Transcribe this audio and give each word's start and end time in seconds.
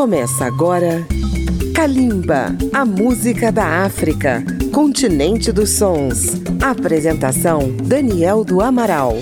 Começa 0.00 0.46
agora 0.46 1.06
Kalimba, 1.74 2.56
a 2.72 2.86
música 2.86 3.52
da 3.52 3.84
África, 3.84 4.42
continente 4.72 5.52
dos 5.52 5.72
sons. 5.76 6.40
Apresentação 6.58 7.70
Daniel 7.76 8.42
do 8.42 8.62
Amaral. 8.62 9.18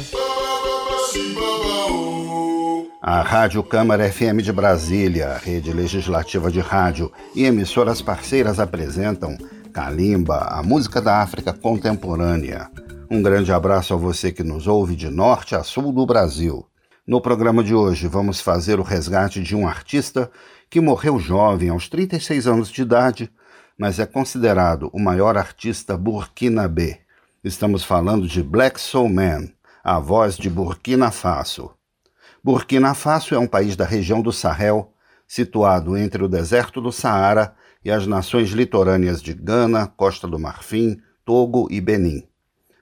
A 3.03 3.23
Rádio 3.23 3.61
Câmara 3.65 4.09
FM 4.09 4.41
de 4.41 4.53
Brasília, 4.53 5.37
rede 5.43 5.73
legislativa 5.73 6.49
de 6.49 6.61
rádio 6.61 7.11
e 7.35 7.45
emissoras 7.45 8.01
parceiras 8.01 8.61
apresentam 8.61 9.37
Kalimba, 9.73 10.47
a 10.49 10.63
música 10.63 11.03
da 11.03 11.21
África 11.21 11.53
contemporânea. 11.53 12.71
Um 13.11 13.21
grande 13.21 13.51
abraço 13.51 13.95
a 13.95 13.97
você 13.97 14.31
que 14.31 14.45
nos 14.45 14.69
ouve 14.69 14.95
de 14.95 15.11
norte 15.11 15.57
a 15.57 15.65
sul 15.65 15.93
do 15.93 16.07
Brasil. 16.07 16.65
No 17.09 17.23
programa 17.23 17.65
de 17.65 17.75
hoje, 17.75 18.07
vamos 18.07 18.39
fazer 18.39 18.79
o 18.79 18.83
resgate 18.83 19.43
de 19.43 19.57
um 19.57 19.67
artista 19.67 20.31
que 20.69 20.79
morreu 20.79 21.19
jovem, 21.19 21.71
aos 21.71 21.89
36 21.89 22.47
anos 22.47 22.69
de 22.69 22.83
idade, 22.83 23.33
mas 23.79 23.99
é 23.99 24.05
considerado 24.05 24.91
o 24.93 25.01
maior 25.01 25.35
artista 25.39 25.97
burkinabê. 25.97 27.01
Estamos 27.43 27.83
falando 27.83 28.29
de 28.29 28.43
Black 28.43 28.79
Soul 28.79 29.09
Man, 29.09 29.49
a 29.83 29.99
voz 29.99 30.37
de 30.37 30.51
Burkina 30.51 31.11
Faso. 31.11 31.71
Burkina 32.45 32.93
Faso 32.93 33.35
é 33.35 33.39
um 33.39 33.47
país 33.47 33.75
da 33.75 33.87
região 33.87 34.21
do 34.21 34.31
Sahel, 34.31 34.93
situado 35.27 35.97
entre 35.97 36.23
o 36.23 36.29
deserto 36.29 36.79
do 36.79 36.93
Saara 36.93 37.55
e 37.83 37.91
as 37.91 38.07
nações 38.07 38.51
litorâneas 38.51 39.23
de 39.23 39.33
Gana, 39.33 39.87
Costa 39.87 40.29
do 40.29 40.39
Marfim, 40.39 41.01
Togo 41.25 41.69
e 41.71 41.81
Benin. 41.81 42.29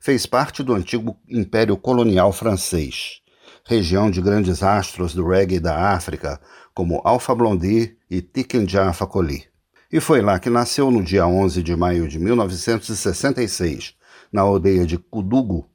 Fez 0.01 0.27
parte 0.27 0.65
do 0.65 0.75
antigo 0.75 1.17
Império 1.29 1.77
Colonial 1.77 2.33
Francês 2.33 3.25
região 3.67 4.09
de 4.09 4.21
grandes 4.21 4.63
astros 4.63 5.13
do 5.13 5.27
reggae 5.27 5.59
da 5.59 5.91
África, 5.93 6.41
como 6.73 7.01
Alpha 7.05 7.35
Blondy 7.35 7.97
e 8.09 8.23
Tiken 8.23 8.67
Jah 8.67 8.93
Fakoly. 8.93 9.45
E 9.93 9.99
foi 9.99 10.23
lá 10.23 10.39
que 10.39 10.49
nasceu 10.49 10.89
no 10.89 11.03
dia 11.03 11.27
11 11.27 11.65
de 11.65 11.75
maio 11.75 12.07
de 12.07 12.17
1966, 12.17 13.95
na 14.33 14.43
aldeia 14.43 14.87
de 14.87 14.97
Kudugu, 14.97 15.69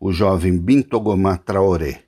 o 0.00 0.12
jovem 0.12 0.58
Bintogoma 0.58 1.38
Traoré. 1.38 2.02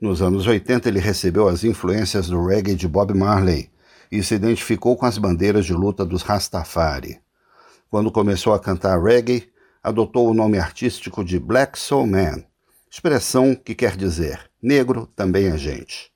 Nos 0.00 0.22
anos 0.22 0.46
80 0.46 0.88
ele 0.88 0.98
recebeu 0.98 1.46
as 1.46 1.62
influências 1.62 2.28
do 2.28 2.46
reggae 2.46 2.74
de 2.74 2.88
Bob 2.88 3.12
Marley 3.12 3.70
e 4.10 4.22
se 4.22 4.34
identificou 4.34 4.96
com 4.96 5.04
as 5.04 5.18
bandeiras 5.18 5.66
de 5.66 5.74
luta 5.74 6.06
dos 6.06 6.22
Rastafari. 6.22 7.20
Quando 7.90 8.10
começou 8.10 8.54
a 8.54 8.58
cantar 8.58 8.98
reggae, 9.02 9.46
adotou 9.82 10.30
o 10.30 10.34
nome 10.34 10.58
artístico 10.58 11.22
de 11.22 11.38
Black 11.38 11.78
Soul 11.78 12.06
Man, 12.06 12.44
expressão 12.90 13.54
que 13.54 13.74
quer 13.74 13.94
dizer 13.94 14.53
negro 14.64 15.06
também 15.14 15.48
é 15.48 15.58
gente. 15.58 16.10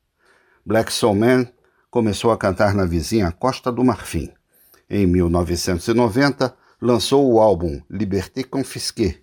Black 0.64 0.92
Soul 0.92 1.14
Man 1.14 1.46
começou 1.90 2.30
a 2.30 2.38
cantar 2.38 2.74
na 2.74 2.86
vizinha 2.86 3.30
Costa 3.30 3.70
do 3.70 3.84
Marfim. 3.84 4.30
Em 4.88 5.06
1990, 5.06 6.54
lançou 6.80 7.30
o 7.30 7.40
álbum 7.40 7.80
Liberté 7.90 8.42
Confisquée, 8.42 9.20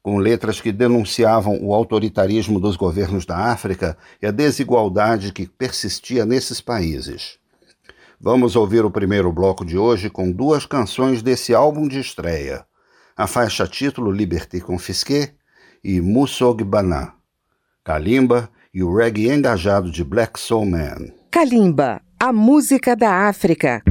com 0.00 0.18
letras 0.18 0.60
que 0.60 0.70
denunciavam 0.70 1.58
o 1.62 1.74
autoritarismo 1.74 2.60
dos 2.60 2.76
governos 2.76 3.26
da 3.26 3.36
África 3.36 3.96
e 4.22 4.26
a 4.26 4.30
desigualdade 4.30 5.32
que 5.32 5.46
persistia 5.46 6.24
nesses 6.24 6.60
países. 6.60 7.38
Vamos 8.20 8.54
ouvir 8.54 8.84
o 8.84 8.90
primeiro 8.90 9.32
bloco 9.32 9.64
de 9.64 9.76
hoje 9.76 10.08
com 10.08 10.30
duas 10.30 10.64
canções 10.64 11.22
desse 11.22 11.52
álbum 11.54 11.88
de 11.88 11.98
estreia. 11.98 12.64
A 13.16 13.26
faixa 13.26 13.66
título 13.66 14.12
Liberté 14.12 14.60
Confisquée 14.60 15.34
e 15.82 16.00
Musogbana, 16.00 17.13
Kalimba 17.86 18.48
e 18.72 18.82
o 18.82 18.96
reggae 18.96 19.28
engajado 19.28 19.90
de 19.90 20.02
Black 20.02 20.40
Soul 20.40 20.64
Man. 20.70 21.12
Kalimba, 21.30 22.00
a 22.18 22.32
música 22.32 22.96
da 22.96 23.28
África. 23.28 23.82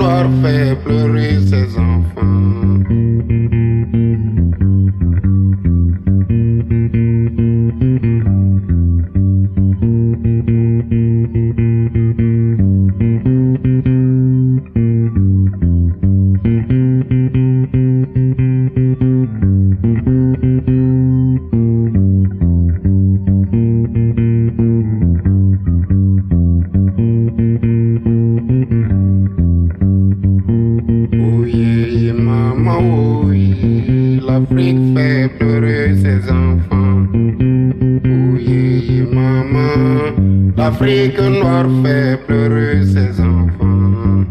lot 0.00 0.26
of 0.26 0.42
fab 0.42 0.87
L'Afrique 40.80 41.18
noire 41.18 41.66
fait 41.82 42.24
pleurer 42.24 42.86
ses 42.86 43.20
enfants. 43.20 44.24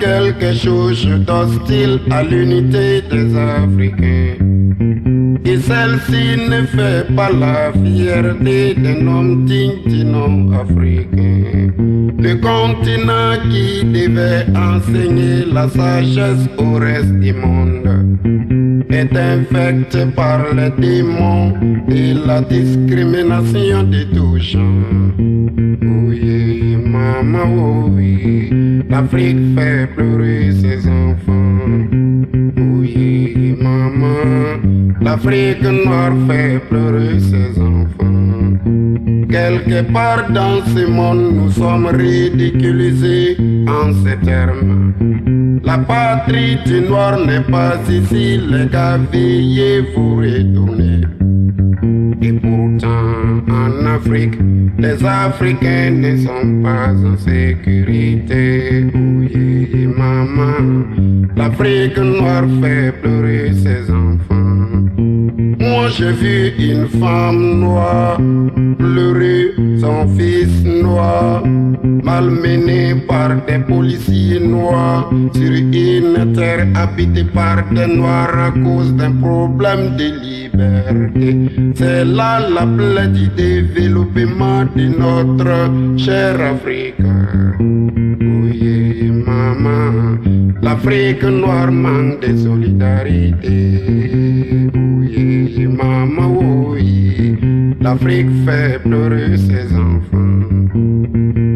Quelque 0.00 0.54
chose 0.54 1.06
d'hostile 1.26 2.00
à 2.10 2.22
l'unité 2.22 3.02
des 3.10 3.36
Africains. 3.36 4.36
Et 5.44 5.58
celle-ci 5.58 6.50
ne 6.50 6.66
fait 6.66 7.06
pas 7.14 7.30
la 7.30 7.72
fierté 7.72 8.74
d'un 8.74 9.06
homme 9.06 9.44
digne 9.46 9.82
du 9.86 10.04
nom 10.04 10.52
africain. 10.52 11.72
Le 12.18 12.34
continent 12.34 13.34
qui 13.50 13.84
devait 13.84 14.46
enseigner 14.56 15.44
la 15.52 15.68
sagesse 15.68 16.48
au 16.58 16.74
reste 16.74 17.14
du 17.20 17.32
monde 17.32 17.88
est 18.90 19.16
infecté 19.16 20.06
par 20.16 20.40
les 20.54 20.70
démons 20.70 21.54
et 21.88 22.14
la 22.14 22.40
discrimination 22.40 23.82
de. 23.84 23.98
Oui, 25.82 26.37
maman, 27.08 27.88
oui, 27.94 28.84
l'Afrique 28.88 29.38
fait 29.56 29.86
pleurer 29.94 30.52
ses 30.52 30.86
enfants. 30.88 31.58
Oui, 32.56 33.56
maman, 33.60 34.60
l'Afrique 35.00 35.62
noire 35.62 36.12
fait 36.28 36.60
pleurer 36.68 37.18
ses 37.20 37.60
enfants. 37.60 38.58
Quelque 39.30 39.82
part 39.92 40.30
dans 40.30 40.60
ce 40.74 40.86
monde, 40.86 41.34
nous 41.34 41.50
sommes 41.50 41.86
ridiculisés 41.86 43.36
en 43.68 43.92
ces 44.02 44.16
termes. 44.24 44.92
La 45.64 45.78
patrie 45.78 46.58
du 46.64 46.80
noir 46.82 47.18
n'est 47.26 47.40
pas 47.40 47.76
ici, 47.88 48.40
les 48.50 48.66
gars, 48.66 48.98
veuillez 49.12 49.80
vous 49.94 50.16
retourner. 50.16 51.00
Et 52.20 52.32
pourtant, 52.32 53.42
en 53.48 53.86
Afrique, 53.86 54.34
les 54.78 55.04
Africains 55.04 55.90
ne 55.90 56.16
sont 56.16 56.62
pas 56.62 56.90
en 56.92 57.16
sécurité. 57.16 58.84
Oui, 58.92 59.86
maman, 59.96 60.84
l'Afrique 61.36 61.96
noire 61.98 62.44
fait 62.60 62.92
pleurer 63.00 63.52
ses 63.52 63.90
enfants. 63.90 64.57
Moi, 64.96 65.88
j'ai 65.96 66.12
vu 66.12 66.52
une 66.58 66.88
femme 66.88 67.60
noire 67.60 68.18
pleurer 68.78 69.52
son 69.80 70.08
fils 70.16 70.64
noir. 70.64 71.42
malmenés 72.08 72.94
par 73.06 73.30
des 73.46 73.58
policiers 73.58 74.40
noirs 74.40 75.10
sur 75.34 75.52
une 75.52 76.32
terre 76.34 76.66
habitée 76.74 77.24
par 77.24 77.56
des 77.70 77.86
noirs 77.86 78.34
à 78.46 78.50
cause 78.50 78.94
d'un 78.94 79.12
problème 79.12 79.96
de 79.96 80.08
liberté. 80.26 81.36
C'est 81.74 82.04
là 82.04 82.40
la 82.56 82.66
plaie 82.76 83.08
du 83.08 83.28
développement 83.28 84.64
de 84.76 84.86
notre 85.02 85.58
chère 85.98 86.40
Afrique. 86.52 86.94
Oui, 87.60 89.12
maman, 89.26 90.18
l'Afrique 90.62 91.24
noire 91.24 91.70
manque 91.70 92.20
de 92.22 92.36
solidarité. 92.36 94.57
Maman, 95.78 96.70
oui, 96.70 97.36
l'Afrique 97.80 98.26
fait 98.44 98.82
pleurer 98.82 99.36
ses 99.36 99.72
enfants. 99.76 101.47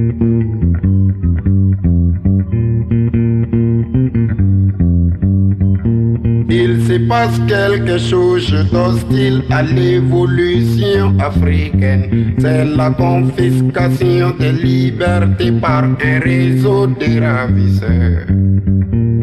Se 6.92 6.98
passe 6.98 7.40
quelque 7.48 7.96
chose 7.96 8.52
d'hostile 8.70 9.42
à 9.50 9.62
l'évolution 9.62 11.14
africaine. 11.18 12.34
C'est 12.38 12.64
la 12.64 12.90
confiscation 12.90 14.34
des 14.38 14.52
libertés 14.52 15.52
par 15.52 15.84
un 15.84 16.18
réseau 16.20 16.86
de 16.86 17.10
ravisseurs. 17.20 18.26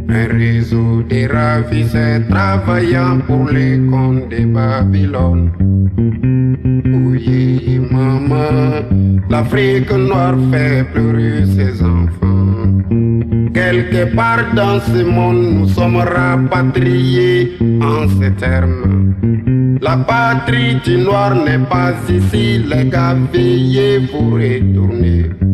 Un 0.10 0.27
réseau 0.36 1.04
de 1.04 1.31
ravisseurs 1.31 2.21
travaillant 2.27 3.19
pour 3.27 3.48
les 3.50 3.77
comptes 3.92 4.30
de 4.30 4.45
Babylone. 4.45 5.51
Oui, 6.86 7.80
maman, 7.92 8.81
l'Afrique 9.30 9.92
noire 9.92 10.38
fait 10.51 10.83
pleurer 10.92 11.45
ses 11.45 11.83
enfants. 11.83 12.29
Quelque 13.53 14.15
part 14.15 14.53
dans 14.56 14.80
ce 14.80 15.03
monde, 15.03 15.44
nous 15.53 15.68
sommes 15.68 15.97
rapatriés 15.97 17.57
en 17.81 18.07
ces 18.07 18.31
termes. 18.31 19.15
La 19.81 19.97
patrie 19.97 20.75
du 20.83 20.97
noir 20.97 21.36
n'est 21.36 21.59
pas 21.59 21.94
ici, 22.09 22.59
les 22.59 22.86
gars, 22.86 23.15
veillez 23.31 24.00
vous 24.00 24.31
retourner. 24.31 25.49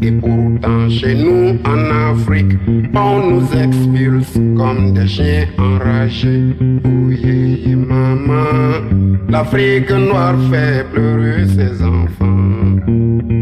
Et 0.00 0.12
pourtant, 0.12 0.88
chez 0.88 1.14
nous 1.14 1.58
en 1.64 2.12
Afrique, 2.12 2.56
on 2.94 3.30
nous 3.30 3.46
expulse 3.52 4.32
comme 4.56 4.92
des 4.94 5.08
chiens 5.08 5.46
enragés. 5.58 6.54
Oui, 6.84 7.76
maman, 7.76 8.84
l'Afrique 9.28 9.90
noire 9.90 10.36
fait 10.50 10.84
pleurer 10.92 11.46
ses 11.48 11.82
enfants. 11.82 12.78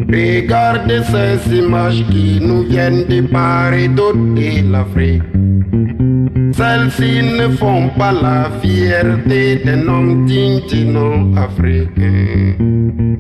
Regardez 0.09 1.03
ces 1.05 1.57
images 1.59 2.05
qui 2.11 2.39
nous 2.41 2.63
viennent 2.63 3.05
de 3.07 3.21
part 3.21 3.75
et 3.75 3.89
de 3.89 4.73
l'Afrique. 4.73 5.23
Celles-ci 6.53 7.23
ne 7.39 7.49
font 7.49 7.89
pas 7.99 8.13
la 8.13 8.51
fierté 8.61 9.57
d'un 9.65 9.87
homme 9.89 10.27
digne 10.27 10.93
nom 10.93 11.35
africain. 11.37 12.55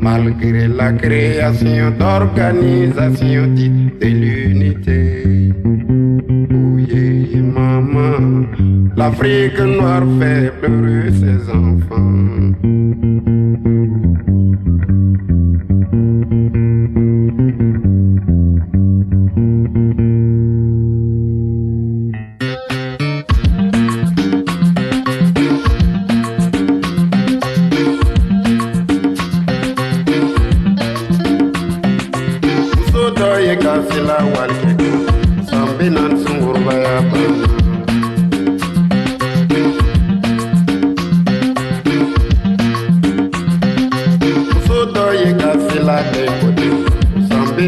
Malgré 0.00 0.68
la 0.68 0.92
création 0.92 1.90
d'organisations 1.98 3.46
dites 3.54 4.00
de 4.00 4.06
l'unité. 4.06 5.52
Oui, 6.50 7.42
maman, 7.42 8.46
l'Afrique 8.96 9.60
noire 9.60 10.04
fait 10.20 10.52
pleurer 10.60 11.10
ses 11.10 11.50
enfants. 11.50 12.75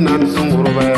நான் 0.01 0.25
சுங்குருவேன் 0.29 0.97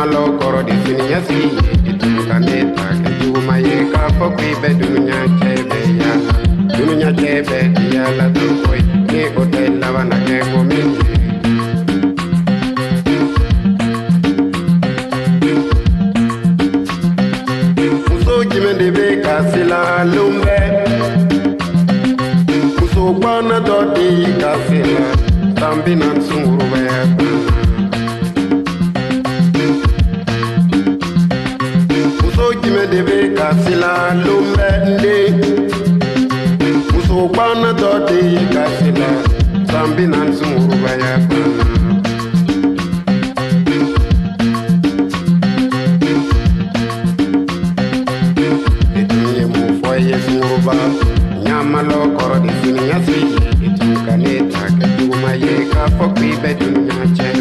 malo 0.00 0.32
di 0.64 0.72
de 0.72 0.74
finiya 0.82 1.20
si, 1.26 1.38
i 1.84 1.92
tulu 2.00 2.22
ka 2.28 2.38
ne 2.38 2.58
ta 2.74 2.86
kɛ 3.02 3.10
juguma 3.20 3.56
ye 3.66 3.76
k'a 3.92 4.04
fɔ 4.16 4.26
ko 4.36 4.42
i 4.50 4.52
bɛ 4.60 4.68
dunuya 4.78 5.20
cɛ 5.38 5.52
bɛ 5.68 5.78
ya 6.00 6.12
dunuya 6.74 7.10
cɛ 7.20 7.32
bɛ 7.48 7.58
yala 7.94 8.26
tu 8.34 8.46
kɔ 8.62 8.79
di 38.10 38.46
kafina 38.54 39.08
zambi 39.72 40.06
na 40.06 40.24
nzunguruba 40.24 40.90
ya 40.90 41.14
etiye 49.00 49.46
mu 49.52 49.62
foye 49.80 50.14
zunguruba 50.24 50.74
nyamalo 51.44 51.98
kɔrɔ 52.16 52.36
de 52.44 52.50
fini 52.60 52.82
ya 52.90 52.98
sigi 53.06 53.38
eti 53.66 53.88
ka 54.06 54.14
ne 54.22 54.34
ta 54.52 54.62
kɛ 54.78 54.86
juguma 54.96 55.32
ye 55.42 55.54
k'a 55.72 55.84
fɔ 55.96 56.04
ko 56.14 56.22
i 56.30 56.32
bɛ 56.42 56.50
dunuya 56.58 57.04
cɛ 57.16 57.40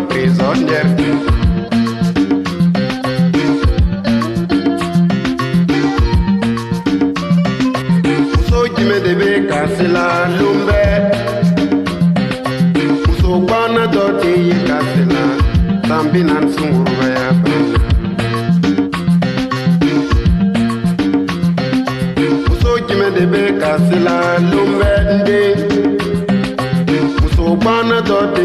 the 0.00 0.14
prisonnière. 0.14 0.90
jime 8.76 8.98
be 9.18 9.30
sila 9.76 10.04
lumbe 10.38 10.82
muso 13.06 13.30
gbana 13.44 13.84
dɔ 13.94 14.04
tɛ 14.20 14.30
ye 14.46 14.56
ka 14.68 14.78
sila 14.90 15.22
san 15.88 16.04
bi 16.12 16.20
naani 16.28 16.48
be 23.32 23.42
sila 23.86 24.16
lumbe 24.50 24.92
nde 25.18 25.40
muso 27.20 27.44
gbana 27.60 27.98
dɔ 28.08 28.18
tɛ 28.34 28.44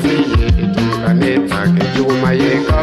fi 0.00 0.12
ye. 0.30 0.48
Ka 1.02 1.12
ne 1.20 1.30
ta 1.48 1.60
kɛ 1.74 1.84
cogo 1.94 2.14
ma 2.22 2.30
ye 2.40 2.50
k'a 2.66 2.78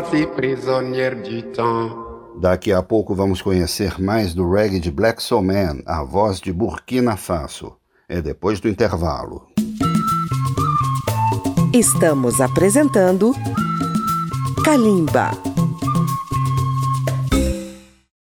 voici 0.00 0.26
prisonnière 0.26 1.16
du 1.22 1.42
temps 1.52 1.90
Daqui 2.40 2.72
a 2.72 2.82
pouco 2.82 3.14
vamos 3.14 3.42
conhecer 3.42 4.00
mais 4.00 4.32
do 4.32 4.48
reggae 4.48 4.78
de 4.78 4.90
Black 4.90 5.20
Soul 5.20 5.42
Man, 5.42 5.82
a 5.86 6.04
voz 6.04 6.40
de 6.40 6.52
Burkina 6.52 7.16
Faso. 7.16 7.76
É 8.08 8.22
depois 8.22 8.60
do 8.60 8.68
intervalo. 8.68 9.48
Estamos 11.74 12.40
apresentando 12.40 13.34
Kalimba. 14.64 15.32